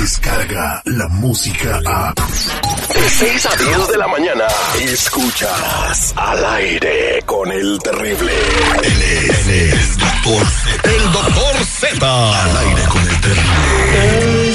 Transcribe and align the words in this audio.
llega 0.00 0.82
la 0.86 1.08
música 1.08 1.80
a... 1.84 2.14
De 2.14 3.08
6 3.08 3.46
a 3.46 3.56
10 3.56 3.88
de 3.88 3.98
la 3.98 4.08
mañana, 4.08 4.44
escuchas 4.80 6.14
al 6.16 6.44
aire 6.44 7.22
con 7.26 7.52
el 7.52 7.78
terrible. 7.80 8.32
Él 8.82 9.02
es, 9.02 9.46
él 9.46 9.70
es 9.72 9.98
doctor 9.98 10.46
Z. 10.46 10.90
El 10.90 11.12
doctor 11.12 11.64
Z. 11.64 12.42
Al 12.42 12.56
aire 12.56 12.82
con 12.88 13.02
el 13.02 13.20
terrible. 13.20 14.54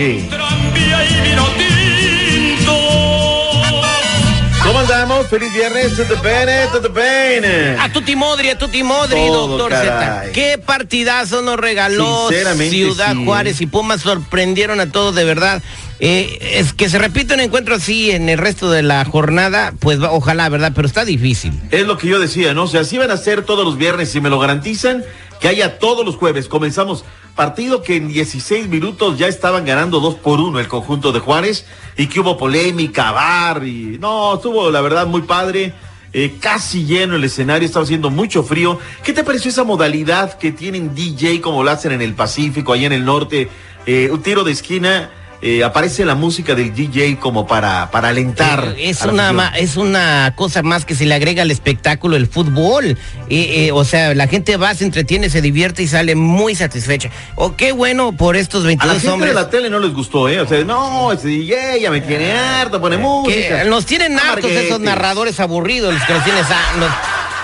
¿Cómo 4.88 5.02
andamos? 5.02 5.28
Feliz 5.28 5.52
viernes. 5.54 5.98
Todo 5.98 6.22
bene, 6.22 6.66
todo 6.72 6.90
bene. 6.90 7.76
A 7.78 7.92
Tuti 7.92 8.16
Modri, 8.16 8.50
a 8.52 8.58
Tuti 8.58 8.84
Modri, 8.84 9.28
Todo, 9.28 9.58
doctor. 9.58 9.74
Z. 9.74 10.32
Qué 10.34 10.58
partidazo 10.58 11.42
nos 11.42 11.58
regaló 11.58 12.30
Ciudad 12.30 13.14
sí. 13.14 13.26
Juárez 13.26 13.60
y 13.60 13.66
Pumas 13.66 14.00
sorprendieron 14.02 14.80
a 14.80 14.90
todos 14.90 15.14
de 15.14 15.26
verdad. 15.26 15.62
Eh, 16.00 16.38
es 16.54 16.72
que 16.72 16.88
se 16.88 17.00
repite 17.00 17.34
un 17.34 17.42
encuentro 17.42 17.76
así 17.76 18.12
en 18.12 18.30
el 18.30 18.38
resto 18.38 18.72
de 18.72 18.82
la 18.82 19.04
jornada, 19.04 19.74
pues 19.78 20.00
ojalá, 20.00 20.48
¿verdad? 20.48 20.72
Pero 20.74 20.88
está 20.88 21.04
difícil. 21.04 21.60
Es 21.72 21.86
lo 21.86 21.98
que 21.98 22.08
yo 22.08 22.18
decía, 22.20 22.54
¿no? 22.54 22.64
O 22.64 22.68
sea, 22.68 22.86
si 22.86 22.98
van 22.98 23.12
a 23.12 23.18
ser 23.18 23.44
todos 23.44 23.66
los 23.66 23.78
viernes, 23.78 24.10
si 24.10 24.22
me 24.22 24.30
lo 24.30 24.40
garantizan, 24.40 25.04
que 25.42 25.50
haya 25.50 25.80
todos 25.80 26.06
los 26.06 26.16
jueves. 26.16 26.48
Comenzamos 26.48 27.04
partido 27.38 27.82
que 27.82 27.96
en 27.96 28.10
16 28.10 28.68
minutos 28.68 29.18
ya 29.18 29.28
estaban 29.28 29.64
ganando 29.64 30.02
2 30.02 30.16
por 30.16 30.42
1 30.42 30.60
el 30.60 30.68
conjunto 30.68 31.14
de 31.14 31.20
Juárez 31.20 31.66
y 31.96 32.08
que 32.08 32.20
hubo 32.20 32.36
polémica, 32.36 33.12
bar 33.12 33.64
y 33.66 33.98
no, 34.00 34.36
estuvo 34.36 34.70
la 34.70 34.82
verdad 34.82 35.08
muy 35.08 35.22
padre. 35.22 35.74
eh, 36.14 36.38
casi 36.40 36.86
lleno 36.86 37.16
el 37.16 37.24
escenario, 37.24 37.66
estaba 37.66 37.84
haciendo 37.84 38.10
mucho 38.10 38.42
frío. 38.42 38.80
¿Qué 39.04 39.14
te 39.14 39.24
pareció 39.24 39.52
esa 39.52 39.64
modalidad 39.64 40.38
que 40.38 40.52
tienen 40.52 40.96
DJ 40.96 41.42
como 41.42 41.64
lo 41.64 41.70
hacen 41.70 41.92
en 41.92 42.02
el 42.02 42.16
Pacífico, 42.16 42.74
allá 42.74 42.88
en 42.88 42.94
el 42.94 43.06
norte? 43.06 43.50
Eh, 43.86 44.10
un 44.12 44.22
tiro 44.22 44.44
de 44.44 44.52
esquina, 44.52 45.12
eh, 45.42 45.64
aparece 45.64 46.04
la 46.06 46.16
música 46.16 46.56
del 46.56 46.74
DJ 46.74 47.18
como 47.20 47.46
para, 47.46 47.92
para 47.92 48.10
alentar. 48.10 48.74
Eh, 48.78 48.90
Es 48.90 49.02
una, 49.04 49.32
ma- 49.34 49.54
es 49.58 49.78
una 49.78 50.34
cosa 50.36 50.64
más 50.64 50.84
que 50.86 50.96
se 50.96 51.06
le 51.06 51.14
agrega 51.14 51.44
al 51.44 51.52
espectáculo, 51.52 52.16
el 52.16 52.28
fútbol. 52.28 52.98
Eh, 53.30 53.68
eh, 53.68 53.72
o 53.72 53.84
sea, 53.86 54.14
la 54.16 54.28
gente 54.28 54.58
va, 54.58 54.74
se 54.74 54.84
entretiene, 54.86 55.30
se 55.30 55.42
divierte 55.42 55.84
y 55.84 55.88
sale 55.88 56.16
muy 56.16 56.56
satisfecha. 56.56 57.10
O 57.36 57.56
qué 57.56 57.72
bueno 57.72 58.14
por 58.14 58.36
estos 58.36 58.62
A 58.62 58.64
la 58.64 58.68
22 58.70 58.96
gente 58.98 59.10
hombres. 59.14 59.30
de 59.32 59.36
la 59.36 59.50
tele 59.50 59.70
no 59.70 59.80
les 59.80 59.94
gustó, 59.94 60.28
¿eh? 60.30 60.42
O 60.42 60.48
sea, 60.48 60.64
no, 60.64 61.12
ese 61.12 61.28
DJ 61.28 61.82
ya 61.82 61.92
me 61.92 62.02
tiene 62.02 62.32
harto, 62.32 62.82
pone 62.82 62.98
música. 62.98 63.64
nos 63.66 63.86
tienen 63.86 64.18
hartos 64.20 64.50
esos 64.52 64.80
narradores 64.80 65.40
aburridos, 65.40 65.94
los 65.94 66.04
que 66.04 66.14
nos 66.14 66.24
tienes 66.24 66.46
nos- 66.80 66.92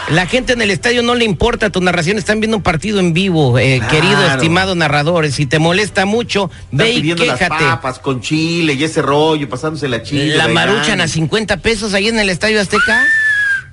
la 0.10 0.26
gente 0.28 0.54
en 0.54 0.62
el 0.62 0.70
estadio 0.72 1.02
no 1.04 1.16
le 1.16 1.26
importa 1.26 1.70
tu 1.70 1.80
narración, 1.82 2.18
están 2.18 2.40
viendo 2.40 2.58
un 2.58 2.64
partido 2.64 3.00
en 3.00 3.14
vivo, 3.14 3.58
eh, 3.58 3.78
Claro. 3.80 3.92
querido, 3.96 4.28
estimado 4.28 4.76
narrador. 4.76 5.30
Si 5.32 5.46
te 5.46 5.60
molesta 5.60 6.06
mucho, 6.06 6.50
Están 6.66 6.78
ve 6.78 6.92
y 6.92 6.96
pidiendo 7.02 7.26
las 7.26 7.40
quéjate. 7.40 7.64
papas 7.64 8.00
con 8.00 8.22
chile 8.22 8.74
y 8.74 8.84
ese 8.84 9.02
rollo, 9.02 9.48
pasándose 9.50 9.88
la 9.88 10.04
chile. 10.04 10.36
La 10.36 10.48
maruchan 10.48 11.02
a 11.02 11.08
50 11.08 11.58
pesos 11.58 11.94
ahí 11.94 12.08
en 12.10 12.20
el 12.20 12.30
estadio 12.30 12.60
Azteca. 12.62 13.06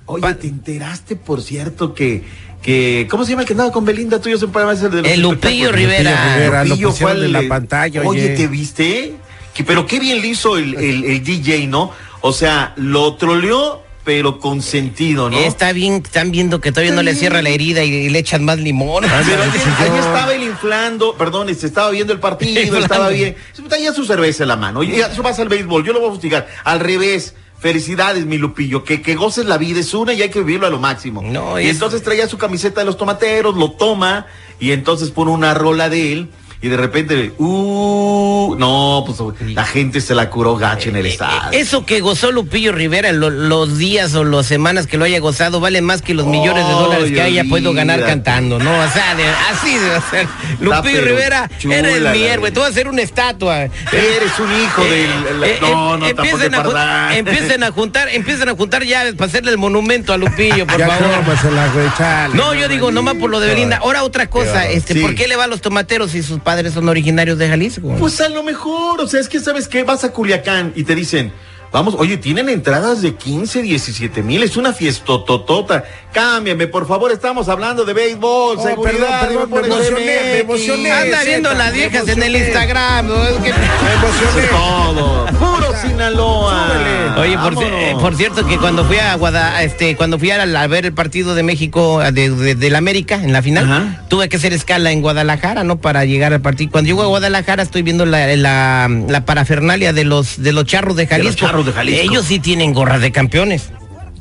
Oye, 0.06 0.34
¿te 0.34 0.48
enteraste, 0.48 1.14
por 1.16 1.40
cierto, 1.42 1.94
que, 1.94 2.24
que, 2.62 3.06
¿cómo 3.10 3.24
se 3.24 3.30
llama 3.30 3.42
el 3.42 3.46
que 3.46 3.52
andaba 3.54 3.70
con 3.72 3.84
Belinda? 3.84 4.20
Tuyo 4.20 4.38
siempre 4.38 4.62
va 4.64 4.72
a 4.72 4.76
ser 4.76 4.90
de 4.90 5.02
los 5.02 5.10
El 5.10 5.20
Lupillo? 5.20 5.70
Rivera. 5.72 6.34
Rivera, 6.36 6.64
lo 6.64 6.70
Lupillo 6.70 6.88
pusieron 6.90 7.16
fue 7.16 7.26
en 7.26 7.32
la 7.32 7.38
el- 7.40 7.48
pantalla, 7.48 8.00
Oye, 8.02 8.24
oye. 8.24 8.36
¿te 8.36 8.46
viste? 8.48 9.14
Que- 9.54 9.62
pero 9.64 9.86
qué 9.86 10.00
bien 10.00 10.20
le 10.20 10.28
hizo 10.28 10.56
el, 10.56 10.74
el, 10.74 11.04
el 11.04 11.22
DJ, 11.22 11.66
¿no? 11.68 11.92
O 12.22 12.32
sea, 12.32 12.72
lo 12.76 13.14
troleó, 13.16 13.82
pero 14.10 14.40
con 14.40 14.60
sentido, 14.60 15.30
¿no? 15.30 15.38
Está 15.38 15.72
bien, 15.72 16.02
están 16.04 16.32
viendo 16.32 16.60
que 16.60 16.72
todavía 16.72 16.92
no 16.92 17.00
le 17.04 17.14
cierra 17.14 17.42
la 17.42 17.50
herida 17.50 17.84
y, 17.84 17.90
y 17.94 18.08
le 18.08 18.18
echan 18.18 18.44
más 18.44 18.58
limón. 18.58 19.04
Pero 19.04 19.14
Ándale, 19.14 19.42
ahí, 19.44 19.88
yo- 19.88 19.98
estaba 19.98 20.34
él 20.34 20.42
inflando, 20.42 21.14
perdón, 21.16 21.54
se 21.54 21.68
estaba 21.68 21.90
viendo 21.90 22.12
el 22.12 22.18
partido, 22.18 22.60
Inflando. 22.60 22.84
estaba 22.86 23.08
bien. 23.10 23.36
Tenía 23.68 23.92
su 23.92 24.04
cerveza 24.04 24.42
en 24.42 24.48
la 24.48 24.56
mano. 24.56 24.80
Oye, 24.80 25.00
eso 25.00 25.22
vas 25.22 25.38
al 25.38 25.48
béisbol, 25.48 25.84
yo 25.86 25.92
lo 25.92 26.00
voy 26.00 26.08
a 26.08 26.12
fustigar. 26.12 26.48
Al 26.64 26.80
revés. 26.80 27.34
Felicidades, 27.60 28.24
mi 28.24 28.38
Lupillo, 28.38 28.84
que, 28.84 29.02
que 29.02 29.14
goces 29.14 29.44
la 29.44 29.58
vida, 29.58 29.80
es 29.80 29.92
una 29.92 30.14
y 30.14 30.22
hay 30.22 30.30
que 30.30 30.38
vivirlo 30.40 30.66
a 30.66 30.70
lo 30.70 30.78
máximo. 30.80 31.20
No, 31.22 31.60
y 31.60 31.66
es- 31.66 31.72
entonces 31.72 32.02
traía 32.02 32.26
su 32.26 32.38
camiseta 32.38 32.80
de 32.80 32.86
los 32.86 32.96
tomateros, 32.96 33.54
lo 33.54 33.72
toma 33.72 34.26
y 34.58 34.72
entonces 34.72 35.10
pone 35.10 35.30
una 35.30 35.52
rola 35.52 35.90
de 35.90 36.10
él 36.14 36.30
y 36.62 36.68
de 36.68 36.76
repente, 36.76 37.32
uh, 37.38 38.54
no, 38.58 39.04
pues 39.06 39.18
la 39.54 39.64
gente 39.64 40.00
se 40.00 40.14
la 40.14 40.28
curó 40.30 40.56
gacho 40.56 40.90
en 40.90 40.96
el 40.96 41.06
estadio. 41.06 41.50
Eso 41.52 41.86
que 41.86 42.00
gozó 42.00 42.32
Lupillo 42.32 42.72
Rivera, 42.72 43.12
lo- 43.12 43.30
los 43.30 43.78
días 43.78 44.14
o 44.14 44.24
las 44.24 44.46
semanas 44.46 44.86
que 44.86 44.98
lo 44.98 45.04
haya 45.04 45.20
gozado, 45.20 45.60
vale 45.60 45.80
más 45.80 46.02
que 46.02 46.12
los 46.14 46.26
millones 46.26 46.66
de 46.66 46.72
dólares 46.72 47.10
que 47.12 47.20
Ay, 47.22 47.38
haya 47.38 47.48
podido 47.48 47.72
ganar 47.72 48.04
cantando, 48.04 48.58
¿no? 48.58 48.70
O 48.70 48.88
sea, 48.90 49.14
de- 49.14 49.24
así 49.50 49.74
debe 49.78 50.00
ser. 50.10 50.26
Lupillo 50.60 51.00
Rivera, 51.02 51.50
chula 51.58 51.76
eres 51.78 52.12
mi 52.12 52.22
héroe, 52.24 52.50
te 52.50 52.58
voy 52.60 52.66
a 52.68 52.70
hacer 52.70 52.88
una 52.88 53.02
estatua. 53.02 53.60
Eres 53.62 54.38
un 54.38 54.62
hijo 54.62 54.84
del... 54.84 55.44
Eh, 55.44 55.58
no, 55.62 55.94
eh, 55.96 55.98
no, 55.98 56.06
empiecen, 56.06 56.54
a, 56.54 57.16
empiecen 57.16 57.62
a 57.64 57.70
juntar, 57.72 58.08
empiecen 58.10 58.48
a 58.48 58.54
juntar 58.54 58.84
llaves 58.84 59.14
para 59.14 59.28
hacerle 59.28 59.50
el 59.52 59.58
monumento 59.58 60.12
a 60.12 60.18
Lupillo, 60.18 60.66
por 60.66 60.78
Ya 60.78 60.88
favor. 60.88 61.24
cómasela, 61.24 61.68
güey, 61.72 61.86
chale. 61.96 62.34
No, 62.34 62.54
yo 62.54 62.68
digo, 62.68 62.90
nomás 62.90 63.14
por 63.14 63.30
lo 63.30 63.40
de 63.40 63.48
Belinda. 63.48 63.78
Ahora 63.78 64.02
otra 64.04 64.28
cosa, 64.28 64.68
este, 64.68 64.94
Sí. 64.94 65.00
¿por 65.00 65.14
qué 65.14 65.26
le 65.28 65.36
va 65.36 65.44
a 65.44 65.46
los 65.46 65.60
tomateros 65.60 66.10
si 66.10 66.22
sus 66.22 66.40
padres 66.50 66.72
son 66.74 66.88
originarios 66.88 67.38
de 67.38 67.48
Jalisco? 67.48 67.94
Pues 67.96 68.20
a 68.20 68.28
lo 68.28 68.42
mejor, 68.42 69.00
o 69.00 69.06
sea, 69.06 69.20
es 69.20 69.28
que 69.28 69.38
sabes 69.38 69.68
que 69.68 69.84
vas 69.84 70.02
a 70.02 70.10
Culiacán 70.12 70.72
y 70.74 70.82
te 70.82 70.96
dicen, 70.96 71.32
vamos, 71.70 71.94
oye, 71.96 72.16
tienen 72.16 72.48
entradas 72.48 73.02
de 73.02 73.14
15, 73.14 73.62
17 73.62 74.20
mil, 74.24 74.42
es 74.42 74.56
una 74.56 74.72
fiestototota. 74.72 75.84
Cámbiame, 76.12 76.66
por 76.66 76.88
favor, 76.88 77.12
estamos 77.12 77.48
hablando 77.48 77.84
de 77.84 77.92
béisbol, 77.92 78.56
Oh, 78.58 78.62
seguridad. 78.64 79.28
perdón, 79.28 79.48
perdón, 79.48 79.68
me 79.68 79.76
emocioné, 79.76 80.04
me 80.04 80.38
emocioné. 80.40 80.90
Anda 80.90 81.22
viendo 81.22 81.54
las 81.54 81.72
viejas 81.72 82.08
en 82.08 82.20
el. 82.24 82.34
Instagram. 82.34 83.06
¿no? 83.06 83.22
Es 83.22 83.34
que- 83.44 83.52
Me 83.52 83.92
emocioné. 83.94 84.48
todo. 84.50 85.26
Puro 85.38 85.72
Sinaloa. 85.80 86.66
Súbele. 86.66 86.89
Oye, 87.20 87.36
por, 87.38 87.54
eh, 87.62 87.94
por 88.00 88.16
cierto 88.16 88.46
que 88.46 88.56
cuando 88.58 88.84
fui 88.84 88.96
a 88.98 89.14
Guada, 89.16 89.62
este, 89.62 89.96
cuando 89.96 90.18
fui 90.18 90.30
a, 90.30 90.42
a 90.42 90.66
ver 90.66 90.86
el 90.86 90.92
partido 90.92 91.34
de 91.34 91.42
México 91.42 92.00
de, 92.12 92.30
de- 92.30 92.54
del 92.54 92.74
América 92.76 93.16
en 93.16 93.32
la 93.32 93.42
final, 93.42 93.64
Ajá. 93.70 94.04
tuve 94.08 94.28
que 94.28 94.36
hacer 94.36 94.52
escala 94.52 94.90
en 94.92 95.00
Guadalajara, 95.02 95.64
¿no? 95.64 95.78
Para 95.80 96.04
llegar 96.04 96.32
al 96.32 96.40
partido. 96.40 96.70
Cuando 96.70 96.88
llego 96.88 97.02
a 97.02 97.06
Guadalajara 97.06 97.62
estoy 97.62 97.82
viendo 97.82 98.06
la, 98.06 98.26
la, 98.36 98.88
la 99.08 99.24
parafernalia 99.24 99.92
de 99.92 100.04
los 100.04 100.42
de 100.42 100.52
los 100.52 100.64
charros 100.64 100.96
de 100.96 101.04
los 101.04 101.10
Jalisco. 101.10 101.46
charros 101.46 101.66
de 101.66 101.72
Jalisco. 101.72 102.00
Ellos 102.02 102.24
sí 102.26 102.38
tienen 102.40 102.72
gorras 102.72 103.00
de 103.00 103.12
campeones. 103.12 103.70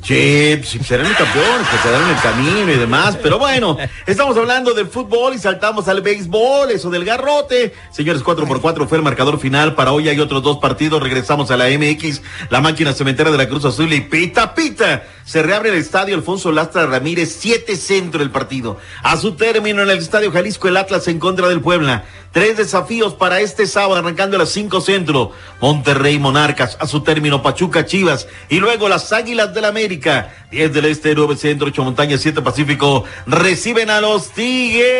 Sí, 0.02 0.56
pues, 0.56 0.86
serán 0.86 1.06
el 1.06 1.14
campeón, 1.14 1.62
que 1.70 1.78
se 1.78 1.90
dan 1.90 2.08
el 2.08 2.16
camino 2.16 2.72
y 2.72 2.76
demás. 2.78 3.18
Pero 3.22 3.38
bueno, 3.38 3.76
estamos 4.06 4.36
hablando 4.36 4.72
del 4.72 4.86
fútbol 4.86 5.34
y 5.34 5.38
saltamos 5.38 5.88
al 5.88 6.00
béisbol, 6.00 6.70
eso 6.70 6.88
del 6.90 7.04
garrote. 7.04 7.74
Señores, 7.90 8.22
4 8.22 8.46
por 8.46 8.60
4 8.60 8.88
fue 8.88 8.98
el 8.98 9.04
marcador 9.04 9.38
final. 9.38 9.74
Para 9.74 9.92
hoy 9.92 10.08
hay 10.08 10.18
otros 10.18 10.42
dos 10.42 10.58
partidos. 10.58 11.02
Regresamos 11.02 11.50
a 11.50 11.56
la 11.56 11.66
MX, 11.66 12.22
la 12.48 12.60
máquina 12.60 12.94
cementera 12.94 13.30
de 13.30 13.38
la 13.38 13.48
Cruz 13.48 13.64
Azul 13.64 13.92
y 13.92 14.00
pita, 14.00 14.54
pita. 14.54 15.04
Se 15.24 15.42
reabre 15.42 15.68
el 15.68 15.76
estadio 15.76 16.16
Alfonso 16.16 16.50
Lastra 16.50 16.86
Ramírez, 16.86 17.36
7 17.38 17.76
centro 17.76 18.22
el 18.22 18.30
partido. 18.30 18.78
A 19.02 19.16
su 19.16 19.34
término 19.36 19.82
en 19.82 19.90
el 19.90 19.98
estadio 19.98 20.32
Jalisco, 20.32 20.66
el 20.66 20.76
Atlas 20.76 21.06
en 21.08 21.18
contra 21.18 21.48
del 21.48 21.60
Puebla. 21.60 22.04
Tres 22.32 22.56
desafíos 22.56 23.14
para 23.14 23.40
este 23.40 23.66
sábado, 23.66 23.96
arrancando 23.96 24.36
a 24.36 24.40
las 24.40 24.50
5 24.50 24.80
centro. 24.80 25.32
Monterrey 25.60 26.18
Monarcas, 26.18 26.76
a 26.80 26.86
su 26.86 27.02
término 27.02 27.42
Pachuca 27.42 27.86
Chivas. 27.86 28.28
Y 28.48 28.60
luego 28.60 28.88
las 28.88 29.12
Águilas 29.12 29.52
del 29.52 29.66
América. 29.66 29.89
10 29.98 30.72
del 30.72 30.84
Este, 30.86 31.14
9 31.14 31.36
Centro, 31.36 31.66
8 31.68 31.82
Montaña, 31.84 32.16
7 32.16 32.40
Pacífico. 32.42 33.04
Reciben 33.26 33.90
a 33.90 34.00
los 34.00 34.30
Tigres. 34.30 34.90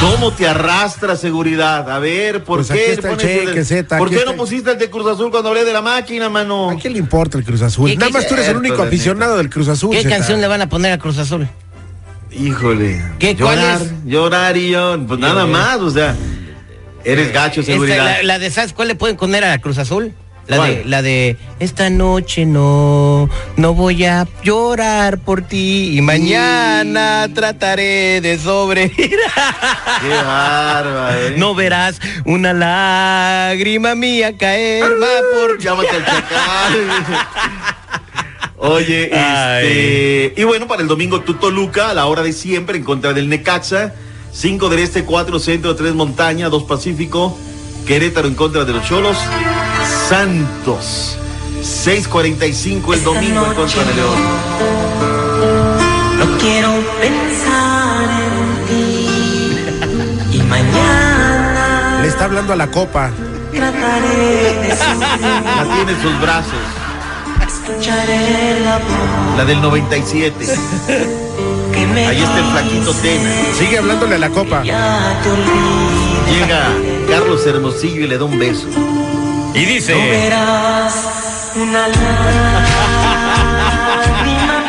¿Cómo 0.00 0.32
te 0.32 0.46
arrastra 0.46 1.16
seguridad? 1.16 1.90
A 1.90 1.98
ver, 1.98 2.44
¿por 2.44 2.58
Pues 2.58 2.70
qué? 2.70 2.92
el 2.92 2.98
pones 3.00 3.18
cheque, 3.18 3.64
Zeta, 3.64 3.96
¿Por 3.98 4.08
qué 4.10 4.16
está 4.16 4.26
no 4.26 4.32
el- 4.32 4.36
pusiste 4.36 4.70
el 4.70 4.78
de 4.78 4.90
Cruz 4.90 5.06
Azul 5.06 5.30
cuando 5.30 5.48
hablé 5.48 5.64
de 5.64 5.72
la 5.72 5.80
máquina, 5.80 6.28
mano? 6.28 6.70
¿A 6.70 6.76
quién 6.76 6.92
le 6.92 6.98
importa 6.98 7.38
el 7.38 7.44
Cruz 7.44 7.62
Azul? 7.62 7.88
¿Qué- 7.90 7.96
Nada 7.96 8.10
más 8.10 8.28
tú 8.28 8.34
eres 8.34 8.48
el 8.48 8.56
único 8.56 8.82
aficionado 8.82 9.38
del 9.38 9.48
Cruz 9.48 9.68
Azul. 9.68 9.90
¿Qué 9.92 10.02
Zeta. 10.02 10.16
canción 10.16 10.40
le 10.40 10.48
van 10.48 10.60
a 10.62 10.68
poner 10.68 10.92
a 10.92 10.98
Cruz 10.98 11.16
Azul? 11.18 11.48
Híjole. 12.30 13.02
¿Qué, 13.18 13.36
cuál 13.36 13.56
llorar, 13.58 13.80
es? 13.82 13.92
llorar 14.04 14.56
y 14.58 14.70
yo, 14.70 14.98
pues 15.08 15.18
nada 15.18 15.46
más, 15.46 15.76
o 15.78 15.90
sea, 15.90 16.14
eres 17.02 17.32
gacho, 17.32 17.60
Esta, 17.62 17.72
seguridad. 17.72 18.04
la, 18.04 18.22
la 18.22 18.38
de 18.38 18.50
¿sabes 18.50 18.74
cuál 18.74 18.88
le 18.88 18.94
pueden 18.96 19.16
poner 19.16 19.44
a 19.44 19.58
Cruz 19.60 19.78
Azul? 19.78 20.12
La 20.48 20.58
¿Cuál? 20.58 20.76
de, 20.76 20.84
la 20.84 21.02
de 21.02 21.36
esta 21.58 21.90
noche 21.90 22.46
no, 22.46 23.28
no 23.56 23.74
voy 23.74 24.04
a 24.04 24.28
llorar 24.44 25.18
por 25.18 25.42
ti 25.42 25.96
y 25.98 26.00
mañana 26.02 27.28
trataré 27.34 28.20
de 28.20 28.38
sobrevivir. 28.38 29.10
Qué 30.00 30.08
bárbaro. 30.08 31.20
¿eh? 31.20 31.34
No 31.36 31.54
verás 31.56 32.00
una 32.24 32.52
lágrima 32.52 33.96
mía 33.96 34.36
caer 34.38 34.84
va 34.84 35.08
por 35.34 35.58
Llámate 35.58 35.90
al 35.90 36.04
chacal. 36.04 37.26
Oye, 38.58 39.10
este. 39.12 40.40
Y 40.40 40.44
bueno, 40.44 40.66
para 40.66 40.82
el 40.82 40.88
domingo 40.88 41.20
tu 41.20 41.34
Toluca, 41.34 41.90
a 41.90 41.94
la 41.94 42.06
hora 42.06 42.22
de 42.22 42.32
siempre, 42.32 42.78
en 42.78 42.84
contra 42.84 43.12
del 43.12 43.28
Necaxa. 43.28 43.94
5 44.32 44.68
del 44.68 44.80
Este, 44.80 45.04
4 45.04 45.38
Centro, 45.38 45.74
3 45.74 45.94
Montaña, 45.94 46.48
2 46.48 46.64
Pacífico. 46.64 47.36
Querétaro 47.86 48.28
en 48.28 48.34
contra 48.34 48.64
de 48.64 48.72
los 48.72 48.84
Cholos. 48.86 49.16
Santos. 50.08 51.16
6.45 51.62 52.94
el 52.94 53.04
domingo 53.04 53.44
en 53.46 53.54
contra 53.54 53.84
de 53.84 53.94
León. 53.94 54.18
No 56.18 56.38
quiero 56.38 56.70
pensar 57.00 58.08
en 58.22 58.66
ti 58.68 59.08
y 60.38 60.42
mañana 60.42 61.98
Le 62.02 62.08
está 62.08 62.24
hablando 62.26 62.52
a 62.52 62.56
la 62.56 62.66
copa. 62.68 63.10
trataré 63.52 64.54
de 64.62 64.68
La 64.68 65.64
tiene 65.74 65.92
en 65.92 66.02
sus 66.02 66.20
brazos. 66.20 66.52
escucharé 67.48 68.60
la 68.60 68.78
voz 68.78 69.36
La 69.36 69.44
del 69.44 69.60
97. 69.60 70.46
que 71.72 71.86
me 71.86 72.06
Ahí 72.06 72.22
está 72.22 72.38
el 72.38 72.44
flaquito 72.52 72.92
Tena. 73.02 73.30
Sigue 73.58 73.78
hablándole 73.78 74.14
a 74.14 74.18
la 74.18 74.30
copa. 74.30 74.62
Llega 74.62 74.78
Carlos 77.10 77.44
Hermosillo 77.46 78.04
y 78.04 78.06
le 78.06 78.18
da 78.18 78.24
un 78.24 78.38
beso. 78.38 78.68
Y 79.56 79.62
No 79.62 79.68
dice, 79.72 79.94
verás 79.94 80.94
una 81.56 81.88
lágrima 81.88 82.66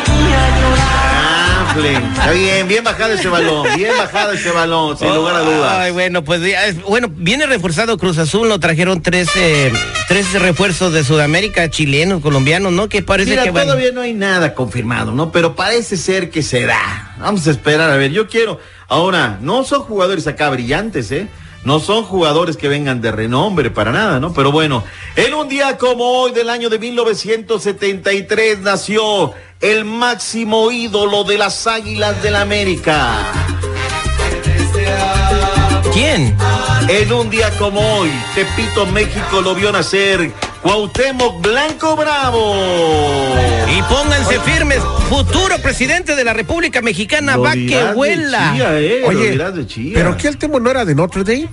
mía 0.06 0.60
llorar. 0.60 1.68
Afle. 1.70 1.92
Está 1.94 2.30
bien, 2.30 2.68
bien 2.68 2.84
bajado 2.84 3.12
ese 3.12 3.28
balón. 3.28 3.66
Bien 3.76 3.92
bajado 3.98 4.32
ese 4.32 4.50
balón, 4.50 4.96
sin 4.96 5.14
lugar 5.14 5.36
a 5.36 5.38
Ay, 5.40 5.44
dudas. 5.44 5.92
bueno, 5.92 6.24
pues 6.24 6.40
bueno, 6.86 7.08
viene 7.10 7.46
reforzado 7.46 7.98
Cruz 7.98 8.16
Azul, 8.18 8.48
lo 8.48 8.58
trajeron 8.58 9.02
tres, 9.02 9.28
eh, 9.36 9.70
tres 10.08 10.32
refuerzos 10.40 10.92
de 10.94 11.04
Sudamérica, 11.04 11.68
chilenos, 11.68 12.22
colombianos, 12.22 12.72
¿no? 12.72 12.88
Que 12.88 13.02
parece 13.02 13.30
Mira, 13.30 13.42
que 13.44 13.52
todavía 13.52 13.92
no 13.92 14.00
hay 14.00 14.14
nada 14.14 14.54
confirmado, 14.54 15.12
¿no? 15.12 15.30
Pero 15.32 15.54
parece 15.54 15.98
ser 15.98 16.30
que 16.30 16.42
se 16.42 16.64
da. 16.64 17.14
Vamos 17.18 17.46
a 17.46 17.50
esperar, 17.50 17.90
a 17.90 17.96
ver, 17.96 18.10
yo 18.12 18.26
quiero. 18.26 18.58
Ahora, 18.88 19.36
no 19.42 19.64
son 19.64 19.82
jugadores 19.82 20.26
acá 20.26 20.48
brillantes, 20.48 21.12
¿eh? 21.12 21.28
No 21.64 21.80
son 21.80 22.04
jugadores 22.04 22.56
que 22.56 22.68
vengan 22.68 23.00
de 23.00 23.10
renombre 23.10 23.70
para 23.70 23.92
nada, 23.92 24.20
¿no? 24.20 24.32
Pero 24.32 24.52
bueno, 24.52 24.84
en 25.16 25.34
un 25.34 25.48
día 25.48 25.76
como 25.76 26.04
hoy 26.04 26.32
del 26.32 26.50
año 26.50 26.70
de 26.70 26.78
1973 26.78 28.60
nació 28.60 29.32
el 29.60 29.84
máximo 29.84 30.70
ídolo 30.70 31.24
de 31.24 31.38
las 31.38 31.66
Águilas 31.66 32.22
del 32.22 32.34
la 32.34 32.42
América. 32.42 33.10
¿Quién? 35.92 36.36
En 36.88 37.12
un 37.12 37.28
día 37.28 37.50
como 37.58 37.80
hoy, 37.80 38.10
Tepito, 38.34 38.86
México 38.86 39.40
lo 39.42 39.54
vio 39.54 39.72
nacer 39.72 40.32
Cuauhtémoc 40.72 41.40
Blanco 41.40 41.96
Bravo. 41.96 42.54
Y 43.74 43.80
pónganse 43.84 44.38
firmes, 44.40 44.80
futuro 45.08 45.56
presidente 45.62 46.14
de 46.14 46.22
la 46.24 46.34
República 46.34 46.82
Mexicana, 46.82 47.38
va 47.38 47.52
que 47.54 47.68
chía, 47.68 47.94
eh, 48.78 49.02
Oye, 49.06 49.30
dirás 49.30 49.54
de 49.54 49.66
chía. 49.66 49.92
¿pero 49.94 50.14
qué 50.18 50.28
el 50.28 50.36
tema 50.36 50.58
no 50.60 50.68
era 50.70 50.84
de 50.84 50.94
Notre 50.94 51.24
Dame? 51.24 51.48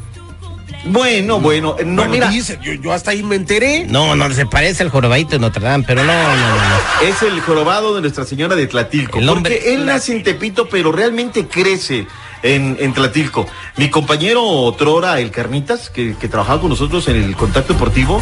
Bueno, 0.87 1.39
bueno, 1.39 1.77
eh, 1.79 1.85
no, 1.85 1.95
Bueno, 1.95 2.11
mira, 2.11 2.27
dice, 2.29 2.59
yo, 2.61 2.73
yo 2.73 2.91
hasta 2.91 3.11
ahí 3.11 3.23
me 3.23 3.37
enteré. 3.37 3.85
No, 3.87 4.17
no, 4.17 4.29
se 4.33 4.45
parece 4.47 4.83
al 4.83 4.89
jorobadito 4.89 5.31
de 5.31 5.39
Notre 5.39 5.63
Dame, 5.63 5.85
pero 5.87 6.03
no, 6.03 6.11
no, 6.11 6.35
no, 6.35 6.55
no. 6.55 7.07
es 7.07 7.21
el 7.23 7.39
jorobado 7.39 7.95
de 7.95 8.01
Nuestra 8.01 8.25
Señora 8.25 8.57
de 8.57 8.67
Tlatilco. 8.67 9.19
El 9.19 9.29
hombre- 9.29 9.55
porque 9.55 9.75
él 9.75 9.85
nace 9.85 10.11
en 10.11 10.23
Tepito, 10.23 10.67
pero 10.67 10.91
realmente 10.91 11.47
crece 11.47 12.05
en, 12.43 12.75
en 12.81 12.93
Tlatilco. 12.93 13.47
Mi 13.77 13.89
compañero 13.89 14.75
Trora, 14.77 15.21
el 15.21 15.31
Carnitas, 15.31 15.89
que, 15.89 16.15
que 16.19 16.27
trabajaba 16.27 16.59
con 16.59 16.69
nosotros 16.69 17.07
en 17.07 17.15
el 17.15 17.33
contacto 17.37 17.71
deportivo, 17.73 18.21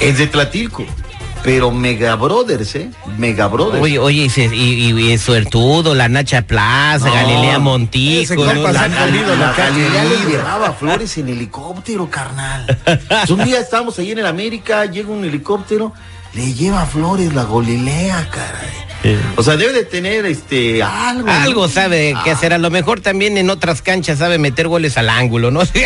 es 0.00 0.18
de 0.18 0.26
Tlatilco. 0.26 0.84
Pero 1.42 1.70
Mega 1.70 2.16
Brothers, 2.16 2.74
¿eh? 2.74 2.90
Mega 3.16 3.46
Brothers. 3.48 3.82
Oye, 3.82 3.98
oye, 3.98 4.24
y, 4.24 4.28
se- 4.28 4.54
y, 4.54 4.90
y- 4.92 5.12
y 5.12 5.16
Suertudo, 5.16 5.94
la 5.94 6.06
Nacha 6.06 6.42
Plaza, 6.42 7.06
No, 7.08 7.14
Galilea 7.14 7.58
se 8.26 8.36
La- 9.22 9.36
la 9.36 9.36
la. 9.46 9.52
Galilea 9.54 10.04
le 10.04 10.30
llevaba 10.30 10.72
flores 10.74 11.16
en 11.16 11.30
helicóptero, 11.30 12.10
carnal. 12.10 12.66
Entonces, 12.84 13.30
un 13.38 13.42
día 13.44 13.58
estábamos 13.58 13.98
ahí 13.98 14.10
en 14.12 14.18
el 14.18 14.26
América, 14.26 14.84
llega 14.84 15.08
un 15.08 15.24
helicóptero, 15.24 15.94
le 16.34 16.54
lleva 16.54 16.86
flores 16.86 17.32
la 17.34 17.44
Galilea, 17.44 18.28
caray. 18.30 18.90
O 19.36 19.42
sea, 19.42 19.56
debe 19.56 19.72
de 19.72 19.84
tener 19.84 20.26
este 20.26 20.82
algo. 20.82 21.26
¿no? 21.26 21.32
Algo 21.32 21.68
sabe 21.68 22.14
que 22.22 22.30
Ah, 22.30 22.34
hacer, 22.34 22.52
a 22.52 22.58
lo 22.58 22.70
mejor 22.70 23.00
también 23.00 23.38
en 23.38 23.48
otras 23.48 23.80
canchas 23.80 24.18
sabe 24.18 24.38
meter 24.38 24.68
goles 24.68 24.98
al 24.98 25.08
ángulo, 25.08 25.50
¿no? 25.50 25.64
sí. 25.64 25.82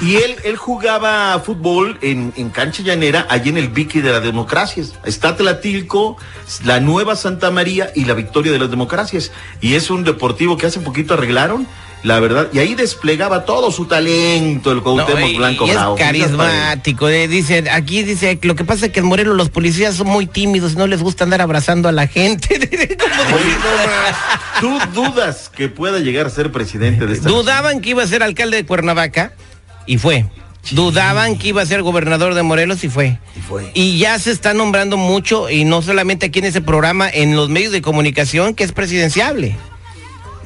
Y 0.00 0.16
él, 0.16 0.36
él 0.44 0.56
jugaba 0.56 1.38
fútbol 1.40 1.98
en, 2.00 2.32
en 2.36 2.48
cancha 2.48 2.82
llanera, 2.82 3.26
allí 3.28 3.50
en 3.50 3.58
el 3.58 3.68
Vicky 3.68 4.00
de 4.00 4.10
las 4.10 4.22
Democracias. 4.22 4.94
Está 5.04 5.36
Tlatilco, 5.36 6.16
la 6.64 6.80
Nueva 6.80 7.14
Santa 7.14 7.50
María 7.50 7.90
y 7.94 8.06
la 8.06 8.14
Victoria 8.14 8.50
de 8.50 8.58
las 8.58 8.70
Democracias. 8.70 9.30
Y 9.60 9.74
es 9.74 9.90
un 9.90 10.02
deportivo 10.02 10.56
que 10.56 10.66
hace 10.66 10.80
poquito 10.80 11.14
arreglaron, 11.14 11.66
la 12.04 12.20
verdad. 12.20 12.48
Y 12.52 12.58
ahí 12.60 12.74
desplegaba 12.76 13.44
todo 13.44 13.72
su 13.72 13.86
talento 13.86 14.70
el 14.70 14.82
Cuauhtémoc 14.82 15.20
No, 15.20 15.26
y- 15.26 15.36
Blanco 15.36 15.66
y 15.66 15.70
es 15.70 15.74
Bravo. 15.76 15.96
carismático. 15.96 17.08
eh, 17.08 17.26
dice, 17.26 17.64
aquí 17.72 18.02
dice, 18.04 18.38
lo 18.42 18.54
que 18.54 18.64
pasa 18.64 18.86
es 18.86 18.92
que 18.92 19.00
en 19.00 19.06
Morelos 19.06 19.36
los 19.36 19.48
policías 19.50 19.96
son 19.96 20.06
muy 20.06 20.26
tímidos, 20.26 20.76
no 20.76 20.86
les 20.86 21.02
gusta 21.02 21.24
andar 21.24 21.40
abrazando 21.40 21.88
a 21.88 21.92
la 21.92 22.06
gente. 22.06 22.54
Oye, 23.34 23.56
¿Tú 24.60 24.78
dudas 24.94 25.50
que 25.54 25.68
pueda 25.68 25.98
llegar 25.98 26.26
a 26.26 26.30
ser 26.30 26.52
presidente 26.52 27.06
de 27.06 27.14
esta 27.14 27.28
Dudaban 27.28 27.80
que 27.80 27.90
iba 27.90 28.02
a 28.02 28.06
ser 28.06 28.22
alcalde 28.22 28.58
de 28.58 28.64
Cuernavaca 28.66 29.32
y 29.86 29.98
fue. 29.98 30.26
Dudaban 30.70 31.36
que 31.36 31.48
iba 31.48 31.60
a 31.60 31.66
ser 31.66 31.82
gobernador 31.82 32.34
de 32.34 32.42
Morelos 32.42 32.84
y 32.84 32.88
fue. 32.88 33.18
Y 33.36 33.40
fue. 33.40 33.70
Y 33.74 33.98
ya 33.98 34.18
se 34.18 34.30
está 34.30 34.54
nombrando 34.54 34.96
mucho, 34.96 35.50
y 35.50 35.64
no 35.64 35.82
solamente 35.82 36.26
aquí 36.26 36.38
en 36.38 36.46
ese 36.46 36.62
programa, 36.62 37.08
en 37.10 37.36
los 37.36 37.50
medios 37.50 37.70
de 37.72 37.82
comunicación, 37.82 38.54
que 38.54 38.64
es 38.64 38.72
presidenciable. 38.72 39.56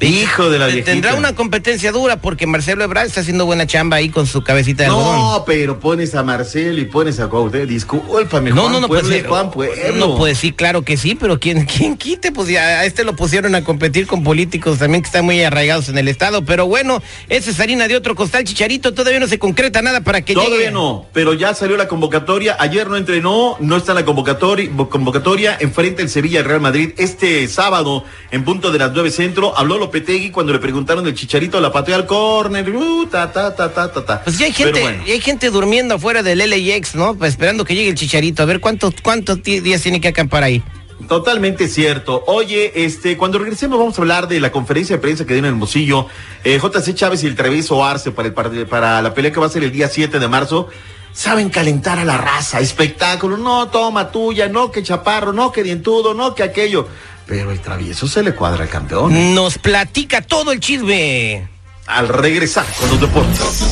Hijo 0.01 0.49
de 0.49 0.59
la 0.59 0.67
viejita. 0.67 0.91
Tendrá 0.91 1.15
una 1.15 1.33
competencia 1.35 1.91
dura 1.91 2.17
porque 2.21 2.47
Marcelo 2.47 2.83
Ebrard 2.83 3.07
está 3.07 3.21
haciendo 3.21 3.45
buena 3.45 3.67
chamba 3.67 3.97
ahí 3.97 4.09
con 4.09 4.27
su 4.27 4.43
cabecita 4.43 4.83
de 4.83 4.89
algodón. 4.89 5.15
No, 5.17 5.43
pero 5.45 5.79
pones 5.79 6.15
a 6.15 6.23
Marcelo 6.23 6.79
y 6.79 6.85
pones 6.85 7.19
a 7.19 7.27
Cuauhtémoc. 7.27 7.67
Discúlpame, 7.69 8.51
No, 8.51 8.61
Juan 8.63 8.73
no, 8.73 8.79
no, 8.81 8.87
Pueblo 8.87 9.09
pues, 9.09 9.27
Juan 9.27 9.51
Pueblo. 9.51 9.95
no, 10.07 10.15
pues 10.17 10.37
sí, 10.37 10.51
claro 10.51 10.83
que 10.83 10.97
sí, 10.97 11.15
pero 11.15 11.39
¿quién, 11.39 11.65
quién 11.65 11.97
quite? 11.97 12.31
Pues 12.31 12.47
ya 12.49 12.61
a 12.79 12.85
este 12.85 13.03
lo 13.03 13.15
pusieron 13.15 13.55
a 13.55 13.63
competir 13.63 14.07
con 14.07 14.23
políticos 14.23 14.77
también 14.79 15.01
que 15.01 15.07
están 15.07 15.25
muy 15.25 15.41
arraigados 15.43 15.89
en 15.89 15.97
el 15.97 16.07
Estado, 16.07 16.43
pero 16.45 16.65
bueno, 16.67 17.01
esa 17.27 17.51
es 17.51 17.59
harina 17.59 17.87
de 17.87 17.95
otro 17.95 18.15
costal, 18.15 18.43
Chicharito, 18.43 18.93
todavía 18.93 19.19
no 19.19 19.27
se 19.27 19.39
concreta 19.39 19.81
nada 19.81 20.01
para 20.01 20.21
que 20.21 20.33
Todavía 20.33 20.57
llegue. 20.57 20.71
no, 20.71 21.05
pero 21.13 21.33
ya 21.33 21.53
salió 21.53 21.77
la 21.77 21.87
convocatoria. 21.87 22.55
Ayer 22.59 22.87
no 22.87 22.97
entrenó, 22.97 23.57
no 23.59 23.77
está 23.77 23.91
en 23.91 23.97
la 23.97 24.05
convocatoria. 24.05 24.69
convocatoria 24.89 25.57
enfrente 25.59 26.01
el 26.01 26.09
Sevilla 26.09 26.39
al 26.39 26.45
Real 26.45 26.61
Madrid. 26.61 26.91
Este 26.97 27.47
sábado, 27.47 28.03
en 28.31 28.43
punto 28.43 28.71
de 28.71 28.79
las 28.79 28.91
9 28.93 29.11
centro, 29.11 29.57
habló 29.57 29.77
Lopetegui 29.93 30.29
cuando 30.29 30.53
le 30.53 30.59
preguntaron 30.59 31.03
del 31.03 31.15
chicharito, 31.15 31.59
la 31.59 31.71
pateó 31.71 31.95
al 31.95 32.05
córner. 32.05 32.69
uh, 32.69 33.07
ta, 33.07 33.31
ta, 33.31 33.55
ta, 33.55 33.73
ta, 33.73 33.91
ta, 33.91 34.05
ta. 34.05 34.21
Pues 34.23 34.37
ya 34.37 34.45
hay 34.45 34.53
gente, 34.53 34.81
bueno. 34.81 35.03
ya 35.05 35.13
hay 35.13 35.19
gente 35.21 35.49
durmiendo 35.49 35.95
afuera 35.95 36.21
del 36.21 36.37
LAX, 36.37 36.93
¿no? 36.93 37.15
Pues 37.15 37.31
esperando 37.31 37.65
que 37.65 37.73
llegue 37.73 37.89
el 37.89 37.95
Chicharito, 37.95 38.43
a 38.43 38.45
ver 38.45 38.59
cuántos 38.59 38.93
cuántos 39.01 39.41
días 39.41 39.81
tiene 39.81 39.99
que 39.99 40.07
acampar 40.09 40.43
ahí. 40.43 40.61
Totalmente 41.07 41.67
cierto. 41.67 42.23
Oye, 42.27 42.71
este, 42.85 43.17
cuando 43.17 43.39
regresemos 43.39 43.79
vamos 43.79 43.97
a 43.97 44.01
hablar 44.01 44.27
de 44.27 44.39
la 44.39 44.51
conferencia 44.51 44.97
de 44.97 45.01
prensa 45.01 45.25
que 45.25 45.33
dio 45.33 45.39
en 45.39 45.45
Hermosillo. 45.45 46.05
Eh, 46.43 46.59
JC 46.61 46.93
Chávez 46.93 47.23
y 47.23 47.27
el 47.27 47.35
Treviso 47.35 47.83
Arce 47.83 48.11
para, 48.11 48.27
el, 48.27 48.35
part- 48.35 48.67
para 48.67 49.01
la 49.01 49.13
pelea 49.13 49.31
que 49.31 49.39
va 49.39 49.47
a 49.47 49.49
ser 49.49 49.63
el 49.63 49.71
día 49.71 49.87
7 49.87 50.19
de 50.19 50.27
marzo. 50.27 50.67
Saben 51.13 51.49
calentar 51.49 51.97
a 51.97 52.05
la 52.05 52.17
raza, 52.17 52.59
espectáculo. 52.59 53.37
No, 53.37 53.69
toma 53.69 54.11
tuya, 54.11 54.47
no 54.49 54.69
que 54.71 54.83
chaparro, 54.83 55.33
no 55.33 55.51
que 55.51 55.63
dientudo, 55.63 56.13
no 56.13 56.35
que 56.35 56.43
aquello. 56.43 56.87
Pero 57.29 57.51
el 57.51 57.59
travieso 57.59 58.07
se 58.07 58.23
le 58.23 58.33
cuadra 58.33 58.63
al 58.63 58.69
campeón. 58.69 59.35
Nos 59.35 59.59
platica 59.59 60.19
todo 60.19 60.51
el 60.51 60.59
chisme. 60.59 61.47
Al 61.85 62.07
regresar 62.07 62.65
con 62.79 62.89
los 62.89 62.99
deportes. 62.99 63.65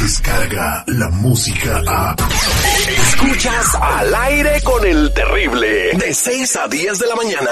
Descarga 0.00 0.82
la 0.86 1.10
música 1.10 1.82
a. 1.86 2.16
Escuchas 2.88 3.74
al 3.74 4.14
aire 4.14 4.62
con 4.62 4.84
el 4.86 5.12
terrible. 5.12 5.92
De 5.92 6.14
6 6.14 6.56
a 6.56 6.68
10 6.68 6.98
de 6.98 7.06
la 7.06 7.16
mañana. 7.16 7.50